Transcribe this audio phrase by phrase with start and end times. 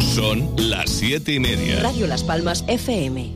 [0.00, 1.80] Son las siete y media.
[1.80, 3.32] Radio Las Palmas FM.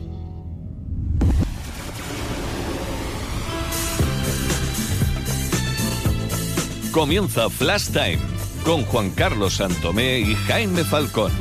[6.91, 8.19] Comienza Flash Time
[8.63, 11.31] con Juan Carlos Santomé y Jaime Falcón.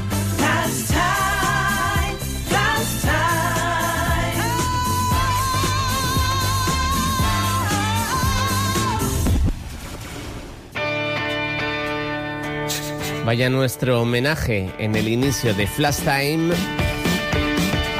[13.26, 16.55] Vaya nuestro homenaje en el inicio de Flash Time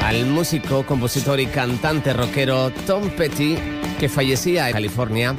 [0.01, 3.57] al músico, compositor y cantante rockero Tom Petty,
[3.99, 5.35] que fallecía en California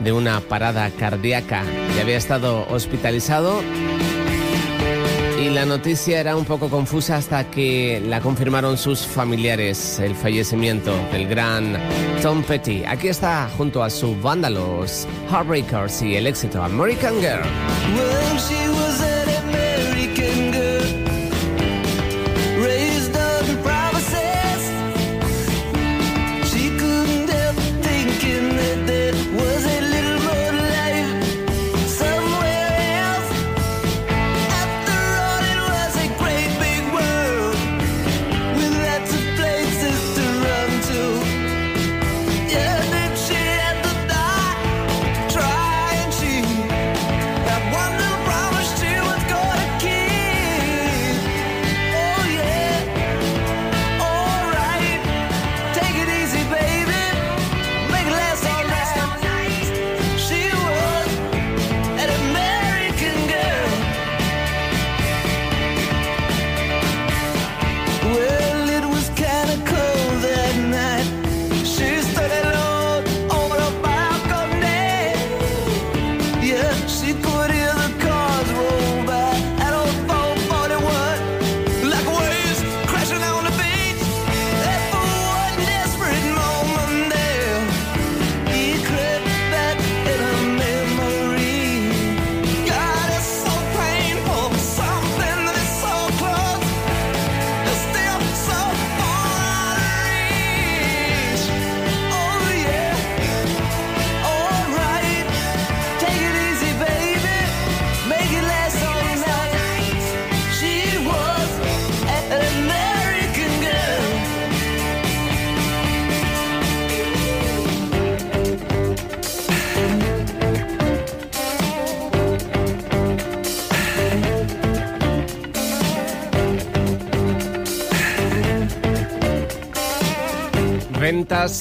[0.00, 1.64] de una parada cardíaca
[1.96, 3.62] y había estado hospitalizado.
[5.56, 11.26] La noticia era un poco confusa hasta que la confirmaron sus familiares, el fallecimiento del
[11.26, 11.78] gran
[12.20, 12.84] Tom Petty.
[12.84, 17.40] Aquí está junto a su banda los Heartbreakers y el éxito American Girl.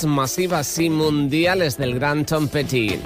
[0.05, 2.99] Masivas y mundiales del gran Tom Petty.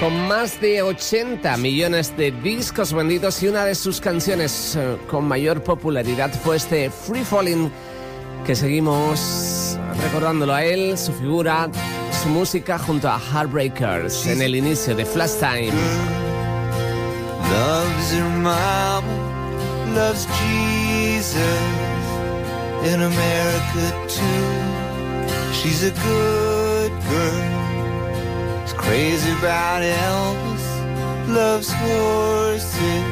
[0.00, 5.26] Con más de 80 millones de discos vendidos y una de sus canciones eh, con
[5.26, 7.70] mayor popularidad fue este Free Falling,
[8.46, 11.68] que seguimos recordándolo a él, su figura,
[12.22, 15.72] su música junto a Heartbreakers en el inicio de Flash Time.
[22.84, 25.52] In America too.
[25.52, 28.64] She's a good girl.
[28.64, 30.66] Is crazy about Elvis,
[31.28, 33.04] loves horses,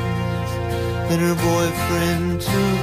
[1.10, 2.76] and her boyfriend too.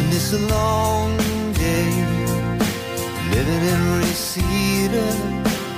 [0.00, 1.18] And it's a long
[1.52, 1.90] day
[3.30, 5.06] living in Reseda.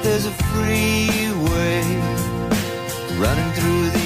[0.03, 1.83] There's a freeway
[3.19, 4.06] running through the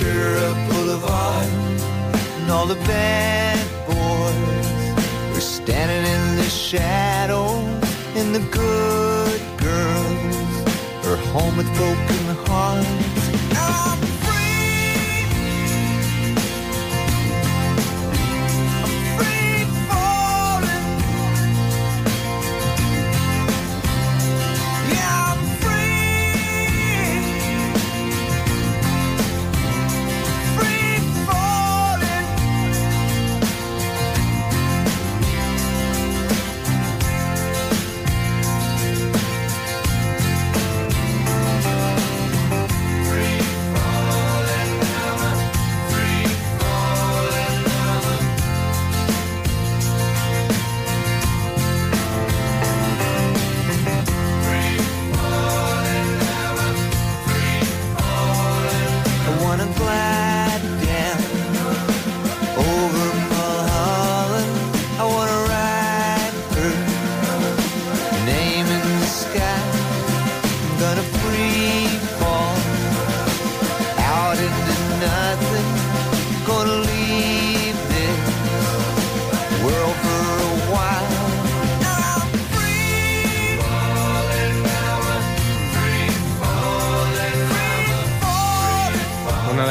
[0.00, 1.46] Ventura Boulevard,
[2.40, 7.48] and all the bad boys were standing in the shadow,
[8.14, 13.10] and the good girls are home with broken hearts.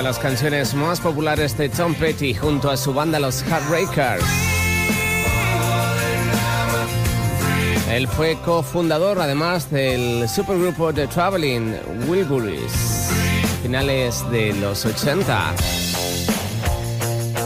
[0.09, 4.23] Las canciones más populares de Tom Petty junto a su banda Los Heartbreakers.
[7.91, 11.75] Él fue cofundador además del supergrupo The Traveling
[12.07, 13.11] Wilburys,
[13.61, 15.53] finales de los 80.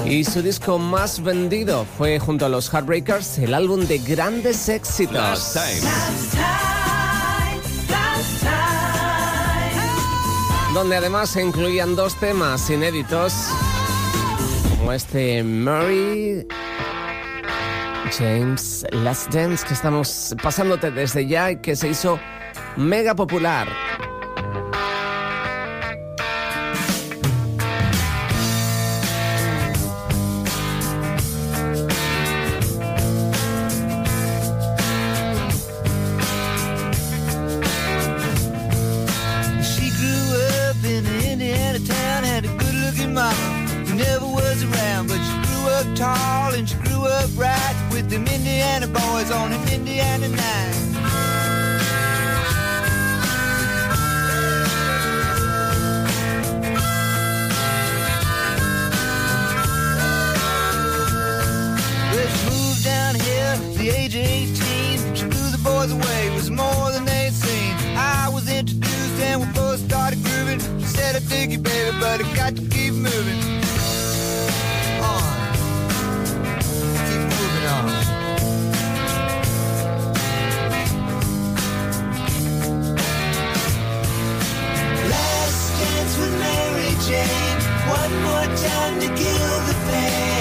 [0.06, 5.58] Y su disco más vendido fue junto a los Heartbreakers el álbum de grandes éxitos.
[10.74, 13.34] Donde además se incluían dos temas inéditos,
[14.78, 16.48] como este Mary
[18.18, 22.20] James Last Dance que estamos pasándote desde ya y que se hizo
[22.76, 23.68] mega popular.
[88.04, 90.33] One more time to kill the pain.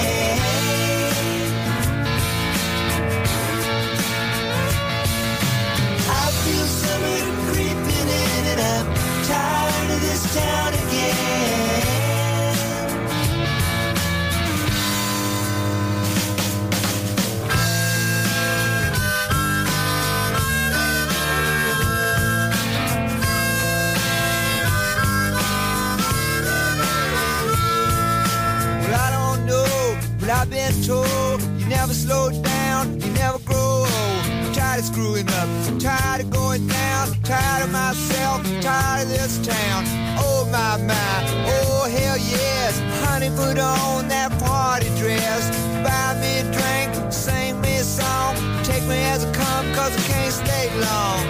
[43.53, 45.49] Put on that party dress,
[45.85, 50.01] buy me a drink, sing me a song, take me as I come, cause I
[50.09, 51.21] can't stay long.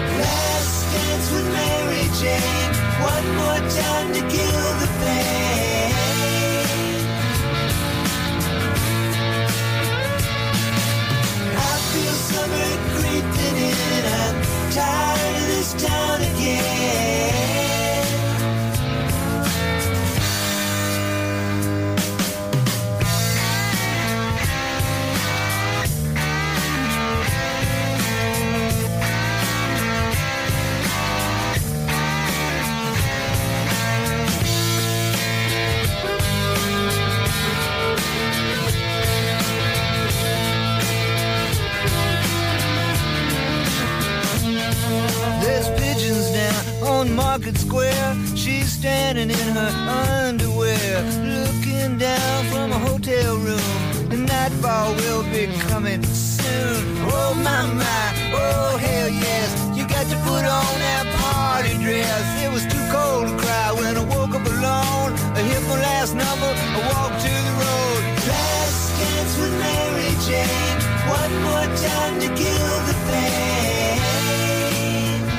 [0.94, 2.72] Dance with Mary Jane,
[3.12, 4.43] one more time to kill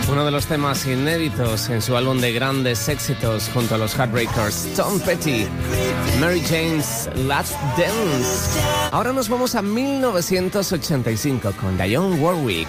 [0.07, 4.73] Uno de los temas inéditos en su álbum de grandes éxitos junto a los Heartbreakers,
[4.75, 5.45] Tom Petty,
[6.19, 8.59] Mary Jane's Last Dance.
[8.91, 12.67] Ahora nos vamos a 1985 con Dionne Warwick.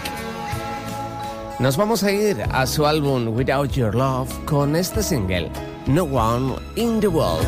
[1.59, 5.51] Nos vamos a ir a su álbum Without Your Love con este single,
[5.87, 7.47] No One in the World.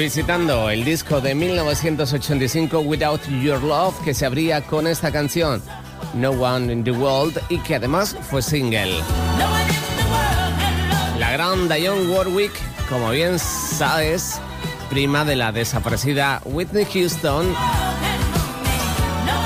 [0.00, 5.62] Visitando el disco de 1985 Without Your Love que se abría con esta canción
[6.14, 8.94] No One in the World y que además fue single.
[11.18, 12.52] La gran Dionne Warwick,
[12.88, 14.40] como bien sabes,
[14.88, 17.54] prima de la desaparecida Whitney Houston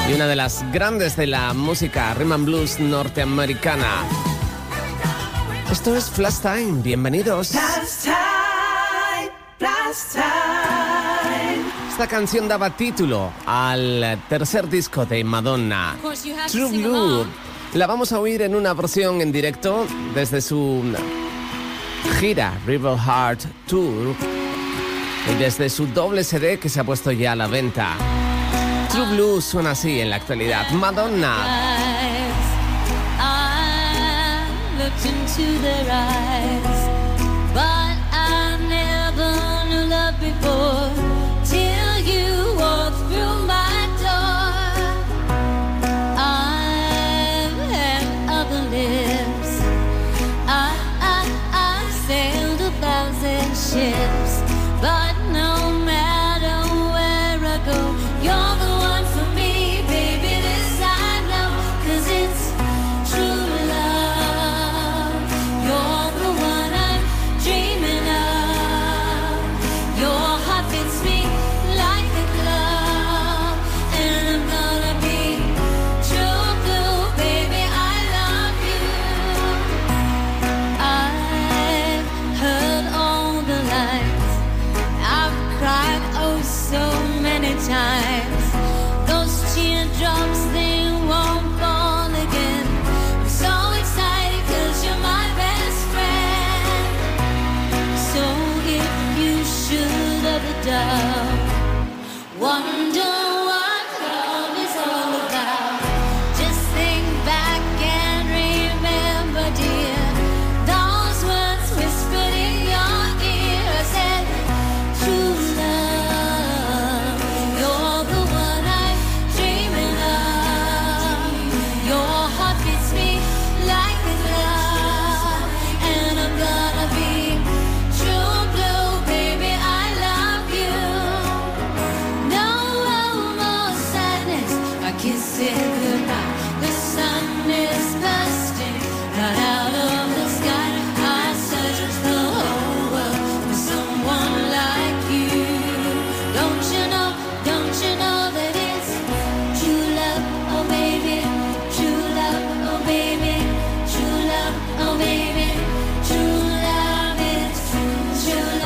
[0.08, 4.04] y una de las grandes de la música rhythm and blues norteamericana.
[5.68, 7.48] Esto es Flash Time, bienvenidos.
[7.48, 8.33] Flash Time.
[11.88, 15.96] Esta canción daba título al tercer disco de Madonna,
[16.50, 17.24] True Blue.
[17.74, 20.82] La vamos a oír en una versión en directo desde su
[22.18, 24.16] gira River Heart Tour
[25.30, 27.94] y desde su doble CD que se ha puesto ya a la venta.
[28.90, 30.68] True Blue suena así en la actualidad.
[30.70, 31.36] Madonna.
[40.46, 40.83] Oh.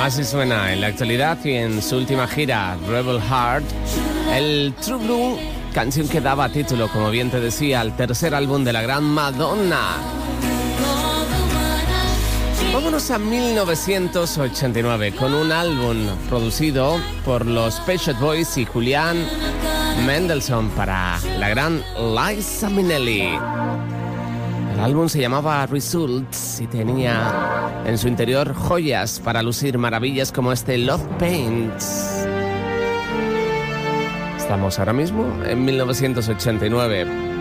[0.08, 3.66] Así suena en la actualidad y en su última gira, Rebel Heart,
[4.32, 5.38] el True Blue,
[5.74, 9.98] canción que daba título, como bien te decía, al tercer álbum de la gran Madonna.
[12.72, 15.98] Vámonos a 1989 con un álbum
[16.30, 19.18] producido por los Pet Boys y Julián
[20.06, 21.84] Mendelssohn para la gran
[22.14, 23.28] Liza Minnelli.
[24.78, 30.52] El álbum se llamaba Results y tenía en su interior joyas para lucir maravillas como
[30.52, 32.24] este Love Paints.
[34.36, 37.37] Estamos ahora mismo en 1989.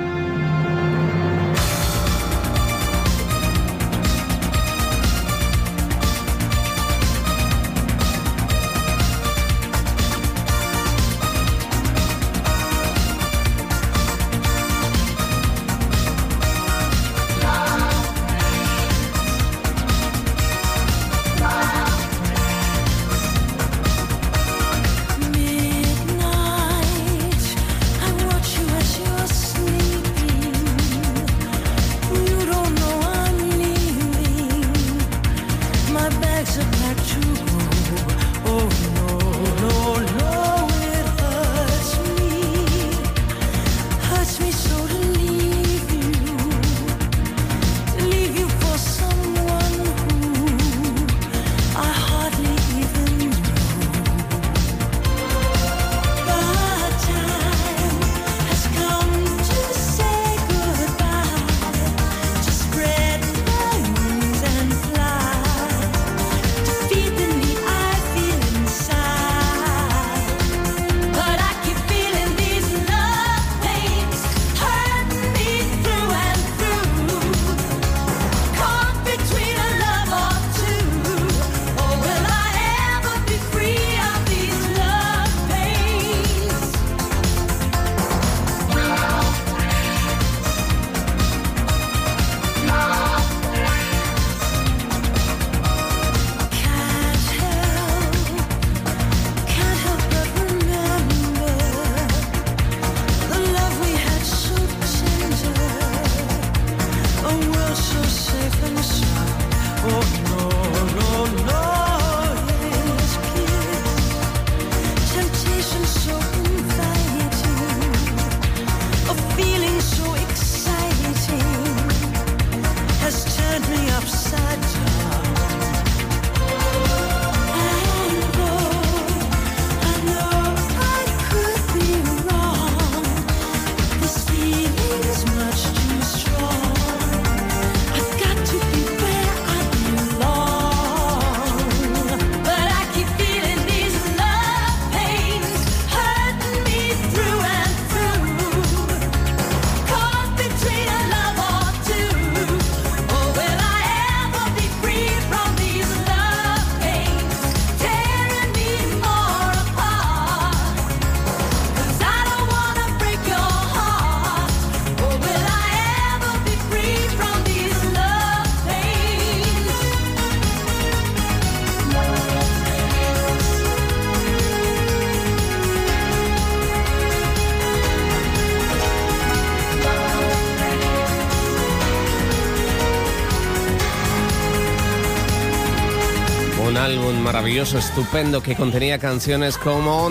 [187.48, 190.10] maravilloso, estupendo, que contenía canciones como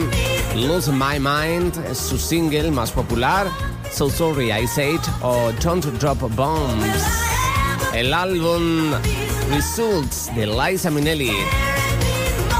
[0.54, 3.46] Lose My Mind, su single más popular,
[3.92, 7.04] So Sorry I Said o Don't Drop Bombs.
[7.92, 8.90] El álbum
[9.50, 11.36] Results de Liza Minnelli.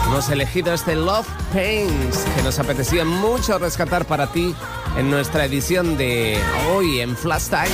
[0.09, 4.55] Hemos elegido este Love Pains que nos apetecía mucho rescatar para ti
[4.99, 7.71] en nuestra edición de hoy en Flash Time.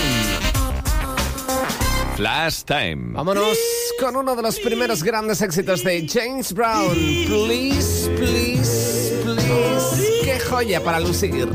[2.15, 3.15] Flash Time.
[3.15, 3.59] Vámonos
[4.03, 6.93] con uno de los primeros grandes éxitos de James Brown.
[6.93, 10.21] Please, please, please.
[10.25, 11.49] Qué joya para lucir.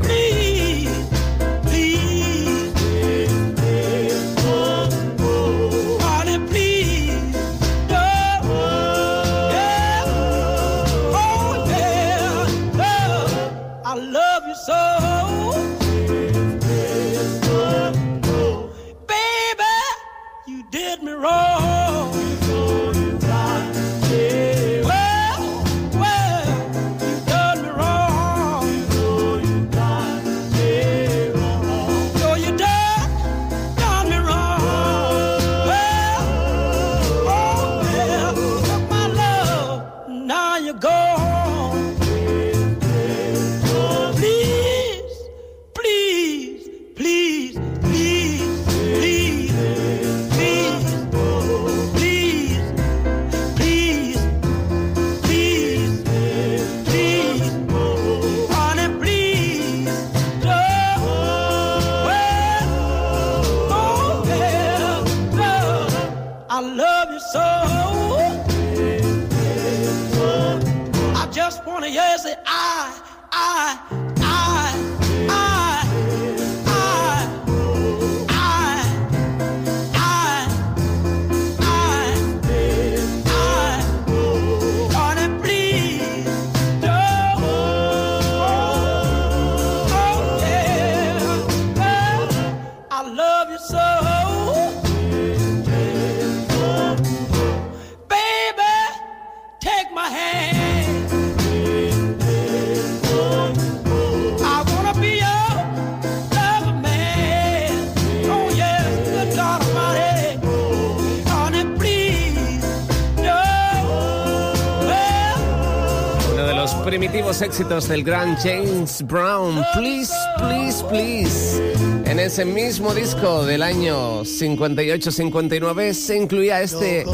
[117.08, 119.64] Los primitivos éxitos del gran James Brown.
[119.74, 121.58] Please, please, please.
[122.04, 127.06] En ese mismo disco del año 58-59 se incluía este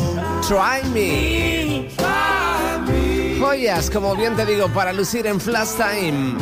[0.48, 1.88] Try Me.
[3.38, 6.34] Joyas, como bien te digo, para lucir en Flash Time.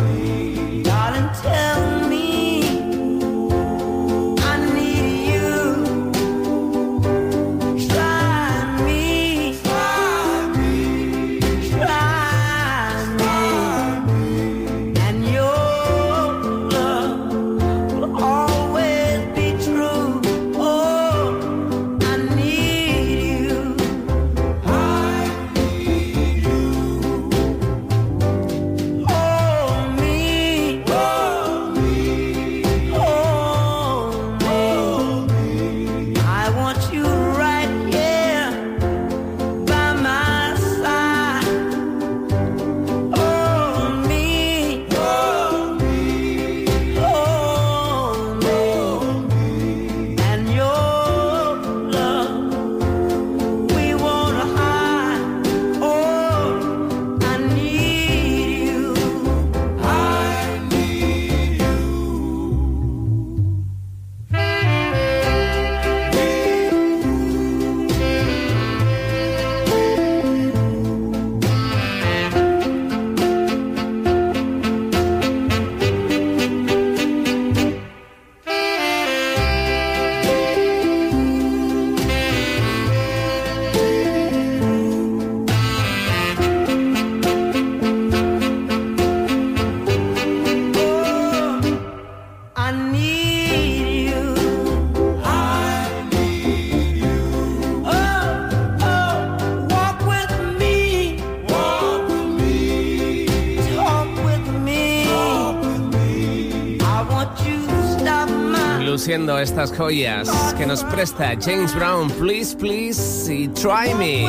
[109.08, 112.08] Estas joyas que nos presta James Brown.
[112.20, 114.26] Please, please, y Try Me.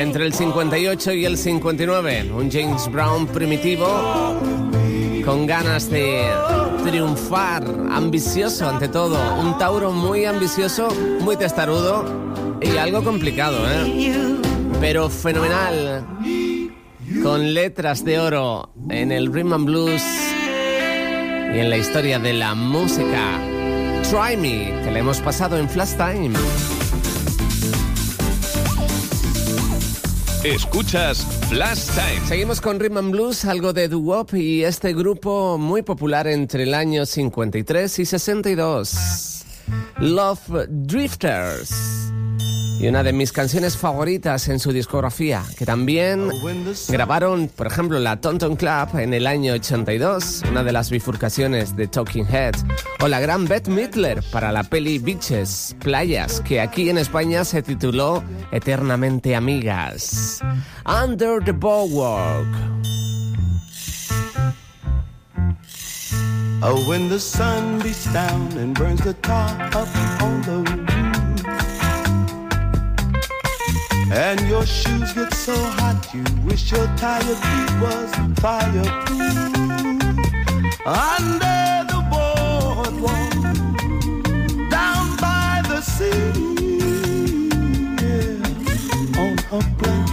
[0.00, 3.86] Entre el 58 y el 59, un James Brown primitivo
[5.24, 6.22] con ganas de
[6.84, 10.88] triunfar, ambicioso ante todo, un Tauro muy ambicioso,
[11.20, 12.04] muy testarudo
[12.60, 14.36] y algo complicado, ¿eh?
[14.80, 16.06] Pero fenomenal.
[17.24, 20.02] con letras de oro en el rhythm and blues
[21.54, 23.53] y en la historia de la música.
[24.10, 26.34] Try Me, que la hemos pasado en Flash Time.
[30.44, 32.26] Escuchas Flash Time.
[32.28, 36.74] Seguimos con Rhythm and Blues, algo de doo-wop y este grupo muy popular entre el
[36.74, 39.44] año 53 y 62.
[39.98, 42.13] Love Drifters.
[42.80, 46.28] Y una de mis canciones favoritas en su discografía, que también
[46.88, 51.86] grabaron, por ejemplo, la Tonton Club en el año 82, una de las bifurcaciones de
[51.86, 52.64] Talking Heads,
[53.00, 57.62] o la gran Beth Midler para la peli Beaches, Playas, que aquí en España se
[57.62, 60.40] tituló Eternamente Amigas.
[60.84, 62.46] Under the Boardwalk.
[66.66, 70.13] Oh, when the sun beats down and burns the tar up
[74.12, 79.34] And your shoes get so hot you wish your tired feet was fireproof.
[80.86, 83.32] Under the boardwalk,
[84.70, 86.32] down by the sea,
[88.00, 89.20] yeah.
[89.20, 90.03] On a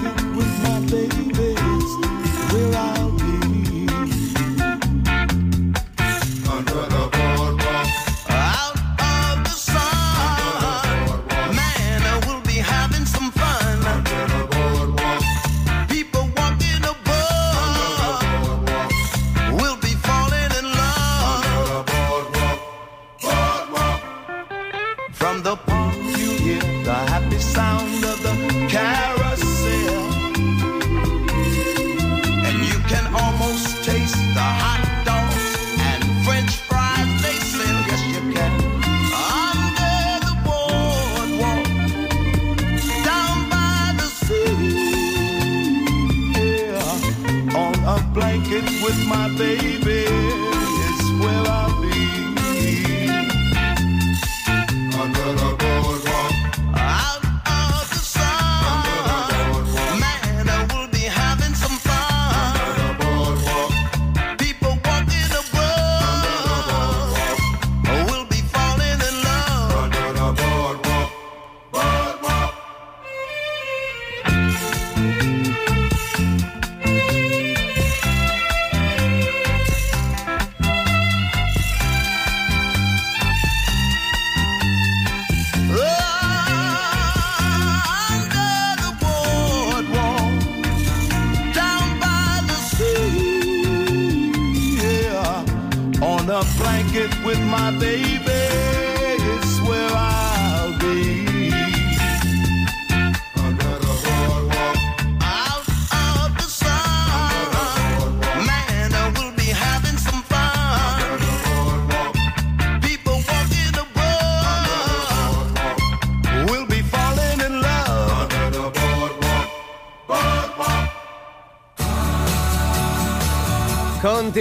[97.23, 98.10] with my baby,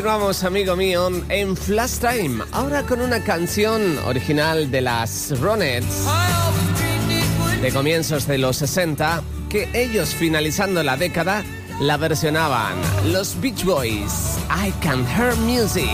[0.01, 2.43] Continuamos, amigo mío, en Flash Time.
[2.53, 6.07] Ahora con una canción original de las Ronettes
[7.61, 11.45] de comienzos de los 60 que ellos finalizando la década
[11.83, 12.77] la versionaban.
[13.13, 15.85] Los Beach Boys, I Can Hear Music.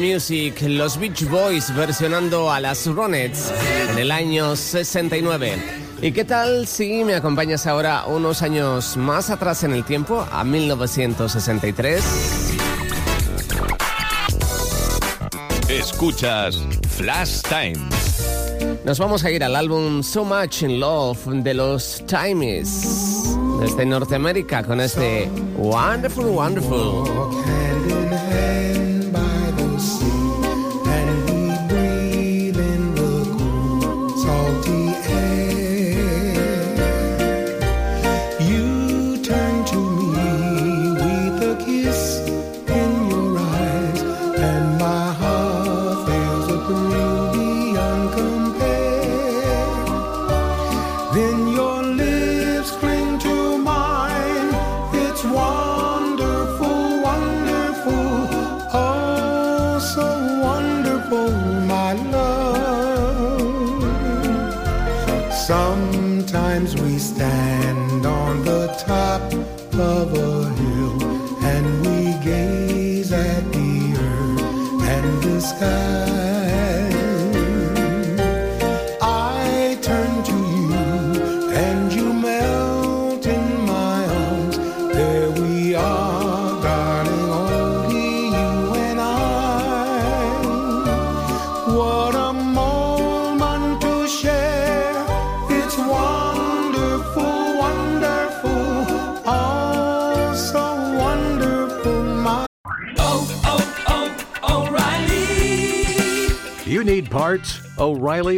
[0.00, 3.52] Music, los Beach Boys versionando a las Ronettes
[3.90, 5.56] en el año 69.
[6.00, 10.42] ¿Y qué tal si me acompañas ahora unos años más atrás en el tiempo, a
[10.42, 12.02] 1963?
[15.68, 16.56] Escuchas
[16.96, 17.78] Flash Time.
[18.84, 24.62] Nos vamos a ir al álbum So Much in Love de los Times desde Norteamérica
[24.62, 27.59] con este Wonderful Wonderful.
[75.60, 75.99] Sky.